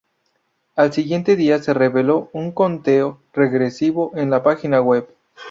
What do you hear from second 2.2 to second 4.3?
un conteo regresivo